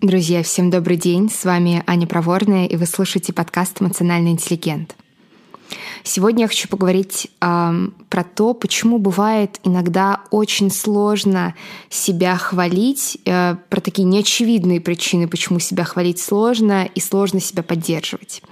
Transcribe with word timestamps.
Друзья, 0.00 0.44
всем 0.44 0.70
добрый 0.70 0.96
день. 0.96 1.28
С 1.28 1.44
вами 1.44 1.82
Аня 1.88 2.06
Проворная, 2.06 2.66
и 2.66 2.76
вы 2.76 2.86
слушаете 2.86 3.32
подкаст 3.32 3.82
«Эмоциональный 3.82 4.30
интеллигент». 4.30 4.94
Сегодня 6.02 6.42
я 6.42 6.48
хочу 6.48 6.68
поговорить 6.68 7.28
э, 7.40 7.88
про 8.08 8.24
то, 8.24 8.54
почему 8.54 8.98
бывает 8.98 9.60
иногда 9.64 10.20
очень 10.30 10.70
сложно 10.70 11.54
себя 11.90 12.36
хвалить, 12.36 13.18
э, 13.24 13.56
про 13.68 13.80
такие 13.80 14.04
неочевидные 14.04 14.80
причины, 14.80 15.28
почему 15.28 15.58
себя 15.58 15.84
хвалить 15.84 16.20
сложно 16.20 16.84
и 16.84 17.00
сложно 17.00 17.40
себя 17.40 17.62
поддерживать. 17.62 18.42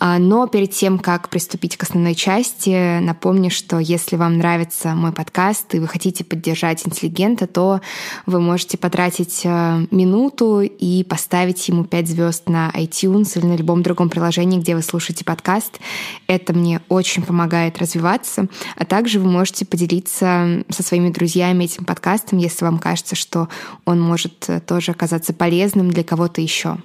Э, 0.00 0.18
но 0.18 0.46
перед 0.46 0.72
тем, 0.72 0.98
как 0.98 1.28
приступить 1.28 1.76
к 1.76 1.82
основной 1.84 2.14
части, 2.14 2.98
напомню, 3.00 3.50
что 3.50 3.78
если 3.78 4.16
вам 4.16 4.38
нравится 4.38 4.94
мой 4.94 5.12
подкаст 5.12 5.74
и 5.74 5.78
вы 5.78 5.88
хотите 5.88 6.24
поддержать 6.24 6.86
интеллигента, 6.86 7.46
то 7.46 7.80
вы 8.26 8.40
можете 8.40 8.78
потратить 8.78 9.42
э, 9.44 9.86
минуту 9.90 10.60
и 10.60 11.04
поставить 11.04 11.68
ему 11.68 11.84
5 11.84 12.08
звезд 12.08 12.48
на 12.48 12.70
iTunes 12.70 13.38
или 13.38 13.46
на 13.46 13.56
любом 13.56 13.82
другом 13.82 14.08
приложении, 14.08 14.58
где 14.58 14.74
вы 14.74 14.82
слушаете 14.82 15.24
подкаст. 15.24 15.78
Это 16.26 16.52
мне 16.52 16.71
очень 16.88 17.22
помогает 17.22 17.78
развиваться. 17.78 18.46
А 18.76 18.84
также 18.84 19.20
вы 19.20 19.30
можете 19.30 19.64
поделиться 19.64 20.64
со 20.68 20.82
своими 20.82 21.10
друзьями 21.10 21.64
этим 21.64 21.84
подкастом, 21.84 22.38
если 22.38 22.64
вам 22.64 22.78
кажется, 22.78 23.14
что 23.14 23.48
он 23.84 24.00
может 24.00 24.48
э, 24.48 24.60
тоже 24.60 24.92
оказаться 24.92 25.32
полезным 25.32 25.90
для 25.90 26.04
кого-то 26.04 26.40
еще. 26.40 26.78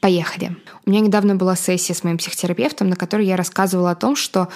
Поехали. 0.00 0.56
У 0.84 0.90
меня 0.90 1.00
недавно 1.00 1.34
была 1.34 1.56
сессия 1.56 1.94
с 1.94 2.04
моим 2.04 2.18
психотерапевтом, 2.18 2.88
на 2.88 2.96
которой 2.96 3.26
я 3.26 3.36
рассказывала 3.36 3.92
о 3.92 3.96
том, 3.96 4.14
что 4.14 4.48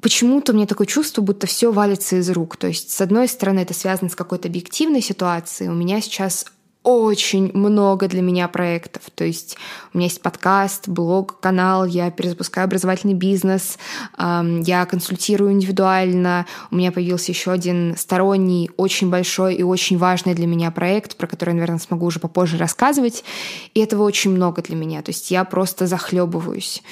почему-то 0.00 0.52
у 0.52 0.54
меня 0.54 0.66
такое 0.66 0.86
чувство, 0.86 1.22
будто 1.22 1.46
все 1.46 1.72
валится 1.72 2.16
из 2.16 2.30
рук. 2.30 2.56
То 2.56 2.68
есть, 2.68 2.90
с 2.90 3.00
одной 3.00 3.28
стороны, 3.28 3.60
это 3.60 3.74
связано 3.74 4.08
с 4.10 4.14
какой-то 4.14 4.48
объективной 4.48 5.00
ситуацией. 5.00 5.70
У 5.70 5.74
меня 5.74 6.00
сейчас 6.00 6.46
очень 6.86 7.50
много 7.52 8.06
для 8.06 8.22
меня 8.22 8.46
проектов. 8.46 9.02
То 9.12 9.24
есть 9.24 9.56
у 9.92 9.98
меня 9.98 10.06
есть 10.06 10.22
подкаст, 10.22 10.88
блог, 10.88 11.40
канал, 11.40 11.84
я 11.84 12.12
перезапускаю 12.12 12.66
образовательный 12.66 13.14
бизнес, 13.14 13.76
я 14.16 14.86
консультирую 14.86 15.50
индивидуально. 15.50 16.46
У 16.70 16.76
меня 16.76 16.92
появился 16.92 17.32
еще 17.32 17.50
один 17.50 17.96
сторонний, 17.96 18.70
очень 18.76 19.10
большой 19.10 19.56
и 19.56 19.64
очень 19.64 19.98
важный 19.98 20.34
для 20.34 20.46
меня 20.46 20.70
проект, 20.70 21.16
про 21.16 21.26
который 21.26 21.54
наверное, 21.54 21.80
смогу 21.80 22.06
уже 22.06 22.20
попозже 22.20 22.56
рассказывать. 22.56 23.24
И 23.74 23.80
этого 23.80 24.04
очень 24.04 24.30
много 24.30 24.62
для 24.62 24.76
меня. 24.76 25.02
То 25.02 25.10
есть 25.10 25.32
я 25.32 25.42
просто 25.42 25.88
захлебываюсь. 25.88 26.84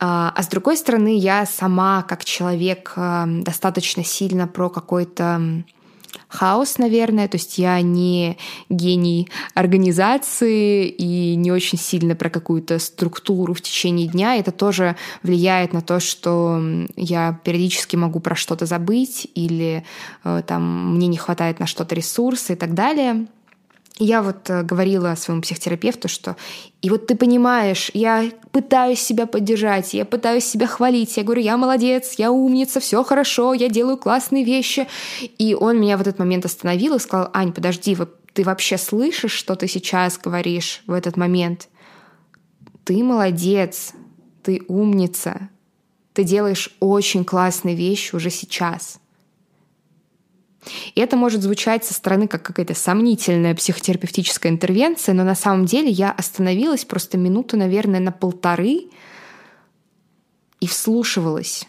А, 0.00 0.32
а 0.34 0.42
с 0.42 0.48
другой 0.48 0.76
стороны, 0.76 1.16
я 1.16 1.46
сама 1.46 2.02
как 2.02 2.24
человек 2.24 2.94
достаточно 2.96 4.02
сильно 4.02 4.48
про 4.48 4.68
какой-то 4.68 5.62
хаос, 6.28 6.78
наверное. 6.78 7.28
То 7.28 7.36
есть 7.36 7.58
я 7.58 7.80
не 7.80 8.38
гений 8.68 9.28
организации 9.54 10.88
и 10.88 11.34
не 11.36 11.52
очень 11.52 11.78
сильно 11.78 12.14
про 12.14 12.30
какую-то 12.30 12.78
структуру 12.78 13.54
в 13.54 13.60
течение 13.60 14.08
дня. 14.08 14.36
Это 14.36 14.52
тоже 14.52 14.96
влияет 15.22 15.72
на 15.72 15.80
то, 15.80 16.00
что 16.00 16.60
я 16.96 17.38
периодически 17.44 17.96
могу 17.96 18.20
про 18.20 18.34
что-то 18.34 18.66
забыть 18.66 19.26
или 19.34 19.84
э, 20.24 20.42
там 20.46 20.96
мне 20.96 21.06
не 21.06 21.16
хватает 21.16 21.60
на 21.60 21.66
что-то 21.66 21.94
ресурса 21.94 22.52
и 22.52 22.56
так 22.56 22.74
далее. 22.74 23.26
Я 24.00 24.22
вот 24.22 24.48
э, 24.48 24.62
говорила 24.62 25.14
своему 25.16 25.42
психотерапевту, 25.42 26.08
что 26.08 26.36
и 26.82 26.90
вот 26.90 27.08
ты 27.08 27.16
понимаешь, 27.16 27.90
я 27.94 28.30
пытаюсь 28.52 29.00
себя 29.00 29.26
поддержать, 29.26 29.92
я 29.92 30.04
пытаюсь 30.04 30.44
себя 30.44 30.68
хвалить, 30.68 31.16
я 31.16 31.24
говорю, 31.24 31.42
я 31.42 31.56
молодец, 31.56 32.14
я 32.16 32.30
умница, 32.30 32.78
все 32.78 33.02
хорошо, 33.02 33.54
я 33.54 33.68
делаю 33.68 33.96
классные 33.96 34.44
вещи. 34.44 34.86
И 35.38 35.54
он 35.54 35.80
меня 35.80 35.96
в 35.96 36.00
этот 36.00 36.20
момент 36.20 36.44
остановил 36.44 36.94
и 36.94 37.00
сказал, 37.00 37.30
Ань, 37.32 37.52
подожди, 37.52 37.96
ты 38.32 38.44
вообще 38.44 38.78
слышишь, 38.78 39.32
что 39.32 39.56
ты 39.56 39.66
сейчас 39.66 40.16
говоришь 40.16 40.82
в 40.86 40.92
этот 40.92 41.16
момент? 41.16 41.68
Ты 42.84 43.02
молодец, 43.02 43.94
ты 44.44 44.62
умница, 44.68 45.48
ты 46.12 46.22
делаешь 46.22 46.70
очень 46.78 47.24
классные 47.24 47.74
вещи 47.74 48.14
уже 48.14 48.30
сейчас. 48.30 49.00
И 50.94 51.00
это 51.00 51.16
может 51.16 51.42
звучать 51.42 51.84
со 51.84 51.94
стороны 51.94 52.28
как 52.28 52.42
какая-то 52.42 52.74
сомнительная 52.74 53.54
психотерапевтическая 53.54 54.50
интервенция, 54.52 55.14
но 55.14 55.24
на 55.24 55.34
самом 55.34 55.64
деле 55.66 55.90
я 55.90 56.10
остановилась 56.10 56.84
просто 56.84 57.18
минуту, 57.18 57.56
наверное, 57.56 58.00
на 58.00 58.12
полторы 58.12 58.86
и 60.60 60.66
вслушивалась. 60.66 61.66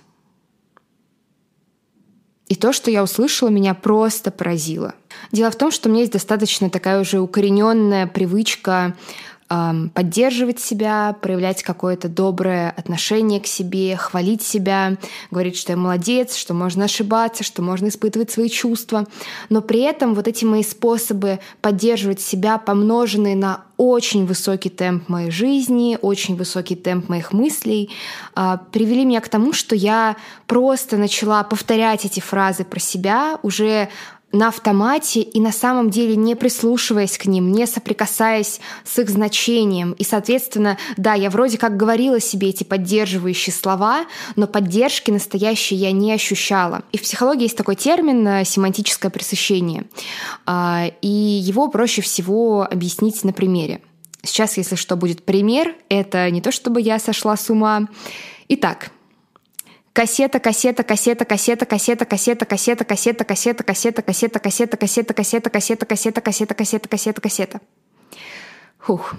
И 2.47 2.55
то, 2.55 2.73
что 2.73 2.89
я 2.89 3.03
услышала, 3.03 3.49
меня 3.49 3.75
просто 3.75 4.31
поразило. 4.31 4.95
Дело 5.31 5.51
в 5.51 5.55
том, 5.55 5.71
что 5.71 5.87
у 5.87 5.91
меня 5.91 6.01
есть 6.01 6.13
достаточно 6.13 6.69
такая 6.71 6.99
уже 6.99 7.19
укорененная 7.19 8.07
привычка 8.07 8.95
поддерживать 9.49 10.59
себя, 10.59 11.15
проявлять 11.21 11.63
какое-то 11.63 12.07
доброе 12.07 12.69
отношение 12.69 13.41
к 13.41 13.47
себе, 13.47 13.97
хвалить 13.97 14.43
себя, 14.43 14.97
говорить, 15.31 15.57
что 15.57 15.71
я 15.71 15.77
молодец, 15.77 16.35
что 16.35 16.53
можно 16.53 16.85
ошибаться, 16.85 17.43
что 17.43 17.63
можно 17.63 17.87
испытывать 17.87 18.29
свои 18.29 18.47
чувства. 18.47 19.07
Но 19.49 19.61
при 19.61 19.81
этом 19.81 20.13
вот 20.13 20.27
эти 20.27 20.45
мои 20.45 20.63
способы 20.63 21.39
поддерживать 21.61 22.21
себя, 22.21 22.59
помноженные 22.59 23.35
на 23.35 23.63
очень 23.77 24.25
высокий 24.25 24.69
темп 24.69 25.07
моей 25.07 25.31
жизни, 25.31 25.97
очень 26.01 26.35
высокий 26.35 26.75
темп 26.75 27.07
моих 27.09 27.31
мыслей, 27.31 27.89
а, 28.35 28.57
привели 28.57 29.05
меня 29.05 29.21
к 29.21 29.29
тому, 29.29 29.53
что 29.53 29.73
я 29.73 30.17
просто 30.47 30.97
начала 30.97 31.43
повторять 31.43 32.05
эти 32.05 32.19
фразы 32.19 32.65
про 32.65 32.79
себя 32.79 33.39
уже 33.41 33.89
на 34.31 34.49
автомате 34.49 35.21
и 35.21 35.39
на 35.39 35.51
самом 35.51 35.89
деле 35.89 36.15
не 36.15 36.35
прислушиваясь 36.35 37.17
к 37.17 37.25
ним, 37.25 37.51
не 37.51 37.65
соприкасаясь 37.65 38.59
с 38.83 38.99
их 38.99 39.09
значением. 39.09 39.93
И, 39.93 40.03
соответственно, 40.03 40.77
да, 40.97 41.13
я 41.13 41.29
вроде 41.29 41.57
как 41.57 41.77
говорила 41.77 42.19
себе 42.19 42.49
эти 42.49 42.63
поддерживающие 42.63 43.53
слова, 43.53 44.05
но 44.35 44.47
поддержки 44.47 45.11
настоящей 45.11 45.75
я 45.75 45.91
не 45.91 46.13
ощущала. 46.13 46.83
И 46.91 46.97
в 46.97 47.01
психологии 47.01 47.43
есть 47.43 47.57
такой 47.57 47.75
термин 47.75 48.27
э, 48.27 48.45
семантическое 48.45 49.09
пресыщение. 49.09 49.85
А, 50.45 50.91
и 51.01 51.07
его 51.07 51.67
проще 51.67 52.01
всего 52.01 52.67
объяснить 52.69 53.23
на 53.23 53.33
примере. 53.33 53.81
Сейчас, 54.23 54.57
если 54.57 54.75
что, 54.75 54.95
будет 54.95 55.23
пример. 55.23 55.75
Это 55.87 56.29
не 56.29 56.41
то, 56.41 56.51
чтобы 56.51 56.81
я 56.81 56.99
сошла 56.99 57.37
с 57.37 57.49
ума. 57.49 57.87
Итак, 58.49 58.91
кассета, 59.99 60.39
кассета, 60.39 60.83
кассета, 60.85 61.25
кассета, 61.25 61.65
кассета, 61.65 62.05
кассета, 62.05 62.45
кассета, 62.45 62.85
кассета, 62.85 63.23
кассета, 63.25 63.63
кассета, 63.65 64.01
кассета, 64.01 64.37
кассета, 64.41 64.73
кассета, 64.77 65.13
кассета, 65.13 65.49
кассета, 65.49 65.89
кассета, 65.89 66.21
кассета, 66.21 66.55
кассета, 66.55 66.87
кассета, 66.87 67.21
кассета. 67.21 67.61
Хух. 68.77 69.15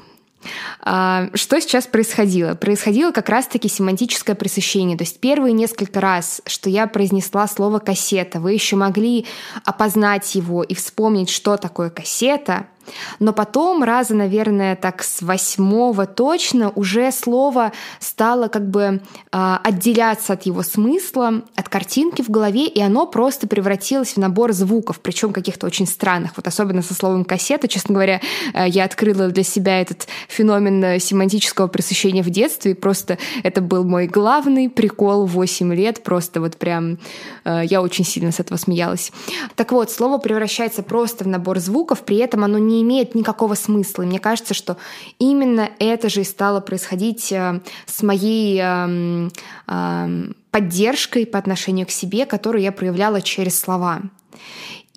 Что 0.80 1.60
сейчас 1.60 1.86
происходило? 1.86 2.54
Происходило 2.54 3.10
как 3.10 3.28
раз-таки 3.28 3.69
семантическое 3.69 4.34
пресыщение. 4.34 4.96
То 4.96 5.04
есть 5.04 5.20
первые 5.20 5.52
несколько 5.52 6.00
раз, 6.00 6.40
что 6.46 6.70
я 6.70 6.86
произнесла 6.86 7.46
слово 7.46 7.78
«кассета», 7.78 8.40
вы 8.40 8.54
еще 8.54 8.76
могли 8.76 9.26
опознать 9.66 10.34
его 10.34 10.62
и 10.62 10.74
вспомнить, 10.74 11.28
что 11.28 11.58
такое 11.58 11.90
кассета— 11.90 12.69
но 13.18 13.32
потом, 13.32 13.82
раза, 13.82 14.14
наверное, 14.14 14.76
так 14.76 15.02
с 15.02 15.22
восьмого 15.22 16.06
точно, 16.06 16.70
уже 16.70 17.12
слово 17.12 17.72
стало 17.98 18.48
как 18.48 18.68
бы 18.68 19.00
э, 19.32 19.56
отделяться 19.62 20.32
от 20.32 20.42
его 20.42 20.62
смысла, 20.62 21.42
от 21.54 21.69
картинки 21.69 22.22
в 22.22 22.30
голове, 22.30 22.66
и 22.66 22.80
оно 22.80 23.06
просто 23.06 23.46
превратилось 23.46 24.14
в 24.14 24.16
набор 24.16 24.52
звуков, 24.52 25.00
причем 25.00 25.32
каких-то 25.32 25.66
очень 25.66 25.86
странных. 25.86 26.32
Вот 26.36 26.46
особенно 26.46 26.82
со 26.82 26.94
словом 26.94 27.24
кассета, 27.24 27.69
честно 27.69 27.94
говоря, 27.94 28.20
э, 28.54 28.69
я 28.69 28.84
открыла 28.84 29.28
для 29.28 29.42
себя 29.42 29.80
этот 29.80 30.08
феномен 30.28 31.00
семантического 31.00 31.66
пресыщения 31.66 32.22
в 32.22 32.30
детстве, 32.30 32.72
и 32.72 32.74
просто 32.74 33.19
это 33.42 33.60
был 33.60 33.84
мой 33.84 34.06
главный 34.06 34.69
прикол 34.69 35.26
в 35.26 35.32
8 35.32 35.75
лет, 35.75 36.02
просто 36.02 36.40
вот 36.40 36.56
прям 36.56 36.99
э, 37.44 37.62
я 37.64 37.82
очень 37.82 38.05
сильно 38.05 38.32
с 38.32 38.40
этого 38.40 38.58
смеялась. 38.58 39.12
Так 39.56 39.72
вот, 39.72 39.90
слово 39.90 40.19
превращается 40.19 40.82
просто 40.82 41.25
в 41.25 41.26
набор 41.26 41.58
звуков, 41.58 42.00
при 42.00 42.16
этом 42.16 42.44
оно 42.44 42.58
не 42.58 42.69
имеет 42.82 43.14
никакого 43.14 43.55
смысла. 43.55 44.02
И 44.02 44.06
мне 44.06 44.19
кажется, 44.19 44.55
что 44.55 44.76
именно 45.19 45.70
это 45.78 46.08
же 46.08 46.20
и 46.20 46.25
стало 46.25 46.61
происходить 46.61 47.32
э, 47.32 47.61
с 47.87 48.02
моей 48.02 48.58
эм, 48.58 49.32
эм, 49.67 50.37
поддержкой 50.50 51.26
по 51.26 51.38
отношению 51.38 51.87
к 51.87 51.90
себе, 51.90 52.26
которую 52.26 52.62
я 52.62 52.72
проявляла 52.72 53.20
через 53.22 53.58
слова. 53.58 54.02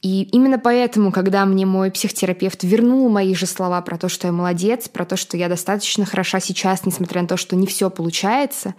И 0.04 0.24
именно 0.34 0.60
поэтому, 0.60 1.14
когда 1.14 1.46
мне 1.46 1.66
мой 1.66 1.90
психотерапевт 1.90 2.64
вернул 2.64 3.10
мои 3.10 3.34
же 3.34 3.46
слова 3.46 3.82
про 3.82 3.98
то, 3.98 4.10
что 4.10 4.28
я 4.28 4.34
молодец, 4.34 4.90
про 4.90 5.06
то, 5.06 5.16
что 5.16 5.38
я 5.38 5.48
достаточно 5.48 6.06
хороша 6.06 6.42
сейчас, 6.42 6.86
несмотря 6.86 7.22
на 7.22 7.28
то, 7.30 7.38
что 7.38 7.56
не 7.56 7.66
все 7.68 7.90
получается, 7.90 8.76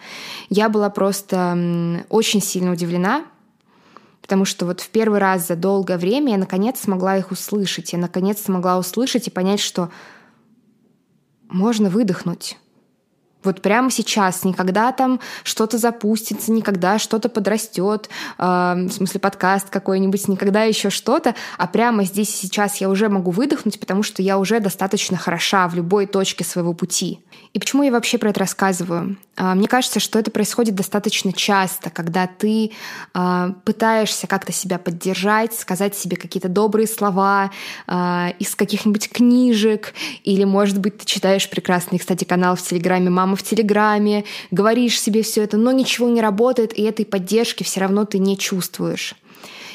я 0.51 0.69
была 0.69 0.91
просто 0.91 2.05
очень 2.11 2.43
сильно 2.43 2.73
удивлена, 2.73 3.25
Потому 4.25 4.47
что 4.47 4.65
вот 4.65 4.81
в 4.81 4.89
первый 4.89 5.19
раз 5.19 5.49
за 5.49 5.55
долгое 5.55 5.99
время 5.99 6.33
я 6.33 6.39
наконец 6.39 6.81
смогла 6.81 7.19
их 7.19 7.31
услышать. 7.31 7.93
Я 7.93 7.99
наконец 7.99 8.41
смогла 8.41 8.79
услышать 8.79 9.27
и 9.27 9.31
понять, 9.31 9.61
что 9.61 9.91
можно 11.51 11.91
выдохнуть. 11.91 12.57
Вот 13.45 13.63
прямо 13.63 13.91
сейчас, 13.91 14.45
никогда 14.45 14.93
там 14.93 15.21
что-то 15.43 15.79
запустится, 15.79 16.53
никогда 16.53 16.99
что-то 16.99 17.29
подрастет, 17.29 18.09
э, 18.39 18.43
в 18.43 18.91
смысле 18.91 19.21
подкаст 19.21 19.71
какой-нибудь, 19.71 20.29
никогда 20.29 20.65
еще 20.65 20.91
что-то, 20.91 21.35
а 21.59 21.67
прямо 21.67 22.05
здесь 22.05 22.31
и 22.31 22.47
сейчас 22.47 22.77
я 22.77 22.89
уже 22.89 23.09
могу 23.09 23.31
выдохнуть, 23.31 23.79
потому 23.79 24.03
что 24.03 24.23
я 24.23 24.39
уже 24.39 24.61
достаточно 24.61 25.17
хороша 25.17 25.69
в 25.69 25.75
любой 25.75 26.07
точке 26.07 26.45
своего 26.45 26.75
пути. 26.75 27.21
И 27.53 27.59
почему 27.59 27.83
я 27.83 27.93
вообще 27.93 28.19
про 28.19 28.31
это 28.31 28.41
рассказываю? 28.41 29.17
Э, 29.37 29.55
мне 29.55 29.69
кажется, 29.69 30.01
что 30.01 30.19
это 30.19 30.31
происходит 30.31 30.75
достаточно 30.75 31.33
часто, 31.33 31.91
когда 31.91 32.27
ты 32.27 32.73
э, 33.15 33.53
пытаешься 33.65 34.27
как-то 34.27 34.53
себя 34.53 34.79
поддержать, 34.79 35.55
сказать 35.55 35.97
себе 35.97 36.17
какие-то 36.17 36.49
добрые 36.49 36.87
слова 36.87 37.51
э, 37.87 38.31
из 38.39 38.55
каких-нибудь 38.55 39.11
книжек, 39.11 39.95
или, 40.25 40.45
может 40.45 40.79
быть, 40.79 40.99
ты 40.99 41.07
читаешь 41.07 41.49
прекрасный, 41.49 41.99
кстати, 41.99 42.25
канал 42.25 42.57
в 42.57 42.63
Телеграме 42.63 43.11
«Мама 43.11 43.34
в 43.37 43.43
Телеграме, 43.43 44.25
говоришь 44.51 45.01
себе 45.01 45.23
все 45.23 45.43
это, 45.43 45.57
но 45.57 45.73
ничего 45.73 46.09
не 46.09 46.21
работает, 46.21 46.77
и 46.77 46.83
этой 46.83 47.05
поддержки 47.05 47.63
все 47.63 47.81
равно 47.81 48.05
ты 48.05 48.19
не 48.19 48.39
чувствуешь. 48.39 49.15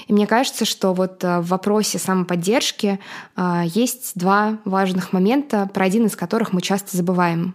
И 0.09 0.13
мне 0.13 0.25
кажется, 0.25 0.65
что 0.65 0.93
вот 0.93 1.23
э, 1.23 1.39
в 1.39 1.47
вопросе 1.49 1.99
самоподдержки 1.99 2.99
э, 3.37 3.63
есть 3.67 4.13
два 4.15 4.57
важных 4.65 5.13
момента, 5.13 5.69
про 5.71 5.85
один 5.85 6.07
из 6.07 6.15
которых 6.15 6.51
мы 6.51 6.61
часто 6.61 6.97
забываем. 6.97 7.53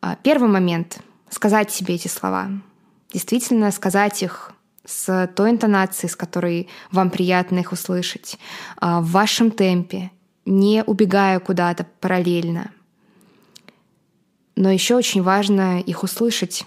Э, 0.00 0.16
первый 0.22 0.48
момент— 0.48 1.00
сказать 1.30 1.70
себе 1.70 1.96
эти 1.96 2.08
слова. 2.08 2.48
Действительно 3.12 3.70
сказать 3.70 4.22
их 4.22 4.52
с 4.86 5.30
той 5.36 5.50
интонацией, 5.50 6.10
с 6.10 6.16
которой 6.16 6.68
вам 6.90 7.10
приятно 7.10 7.58
их 7.58 7.72
услышать, 7.72 8.38
в 8.80 9.10
вашем 9.10 9.50
темпе, 9.50 10.10
не 10.46 10.82
убегая 10.82 11.38
куда-то 11.40 11.86
параллельно— 12.00 12.70
но 14.58 14.72
еще 14.72 14.96
очень 14.96 15.22
важно 15.22 15.80
их 15.80 16.02
услышать 16.02 16.64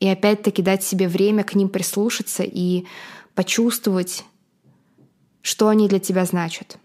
и 0.00 0.08
опять-таки 0.08 0.60
дать 0.60 0.82
себе 0.82 1.06
время 1.06 1.44
к 1.44 1.54
ним 1.54 1.68
прислушаться 1.68 2.42
и 2.42 2.84
почувствовать, 3.36 4.24
что 5.40 5.68
они 5.68 5.88
для 5.88 6.00
тебя 6.00 6.24
значат. 6.24 6.78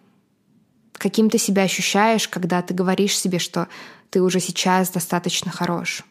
Каким 0.94 1.32
ты 1.32 1.40
себя 1.40 1.64
ощущаешь, 1.64 2.28
когда 2.28 2.62
ты 2.62 2.76
говоришь 2.76 3.18
себе, 3.18 3.40
что 3.40 3.68
ты 4.12 4.22
уже 4.22 4.40
сейчас 4.40 4.92
достаточно 4.92 5.50
хорош. 5.50 6.04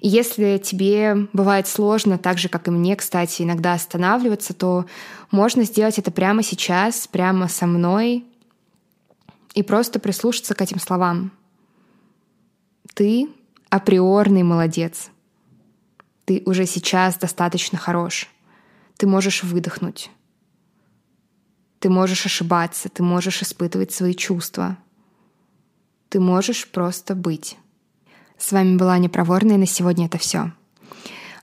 И 0.00 0.08
если 0.08 0.56
тебе 0.56 1.28
бывает 1.34 1.68
сложно, 1.68 2.16
так 2.16 2.38
же, 2.38 2.48
как 2.48 2.66
и 2.66 2.70
мне, 2.70 2.96
кстати, 2.96 3.42
иногда 3.42 3.74
останавливаться, 3.74 4.54
то 4.54 4.86
можно 5.30 5.64
сделать 5.64 5.98
это 5.98 6.10
прямо 6.10 6.42
сейчас, 6.42 7.06
прямо 7.08 7.46
со 7.46 7.66
мной, 7.66 8.24
и 9.52 9.62
просто 9.62 10.00
прислушаться 10.00 10.54
к 10.54 10.62
этим 10.62 10.80
словам. 10.80 11.32
Ты 12.98 13.28
априорный 13.70 14.42
молодец. 14.42 15.10
Ты 16.24 16.42
уже 16.46 16.66
сейчас 16.66 17.16
достаточно 17.16 17.78
хорош. 17.78 18.28
Ты 18.96 19.06
можешь 19.06 19.44
выдохнуть. 19.44 20.10
Ты 21.78 21.90
можешь 21.90 22.26
ошибаться, 22.26 22.88
ты 22.88 23.04
можешь 23.04 23.40
испытывать 23.40 23.92
свои 23.92 24.14
чувства. 24.16 24.78
Ты 26.08 26.18
можешь 26.18 26.66
просто 26.66 27.14
быть. 27.14 27.56
С 28.36 28.50
вами 28.50 28.76
была 28.76 28.94
Аня 28.94 29.08
Проворная, 29.08 29.54
и 29.54 29.60
на 29.60 29.66
сегодня 29.66 30.06
это 30.06 30.18
все. 30.18 30.50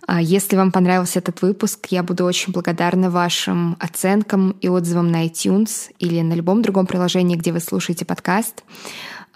А 0.07 0.21
если 0.21 0.57
вам 0.57 0.73
понравился 0.73 1.19
этот 1.19 1.41
выпуск, 1.41 1.87
я 1.89 2.03
буду 2.03 2.25
очень 2.25 2.51
благодарна 2.51 3.09
вашим 3.09 3.77
оценкам 3.79 4.51
и 4.59 4.67
отзывам 4.67 5.09
на 5.09 5.25
iTunes 5.25 5.89
или 5.99 6.19
на 6.19 6.33
любом 6.33 6.61
другом 6.61 6.85
приложении, 6.85 7.37
где 7.37 7.53
вы 7.53 7.61
слушаете 7.61 8.03
подкаст. 8.03 8.65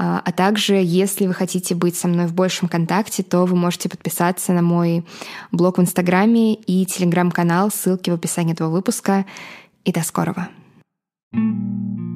А, 0.02 0.22
а 0.24 0.32
также, 0.32 0.76
если 0.76 1.28
вы 1.28 1.34
хотите 1.34 1.76
быть 1.76 1.98
со 1.98 2.08
мной 2.08 2.26
в 2.26 2.34
большем 2.34 2.70
контакте, 2.70 3.22
то 3.22 3.44
вы 3.44 3.58
можете 3.58 3.90
подписаться 3.90 4.54
на 4.54 4.62
мой 4.62 5.06
блог 5.52 5.78
в 5.78 5.82
Инстаграме 5.82 6.54
и 6.54 6.86
Телеграм-канал, 6.86 7.70
ссылки 7.70 8.10
в 8.10 8.14
описании 8.14 8.54
этого 8.54 8.70
выпуска. 8.70 9.26
И 9.84 9.92
до 9.92 10.02
скорого. 10.02 10.48
thank 11.32 12.00
you 12.00 12.09